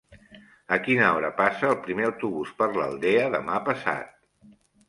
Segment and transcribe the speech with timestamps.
[0.77, 4.61] A quina hora passa el primer autobús per l'Aldea demà passat?